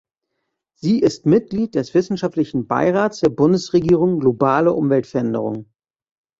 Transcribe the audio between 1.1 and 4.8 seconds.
Mitglied des Wissenschaftlichen Beirats der Bundesregierung Globale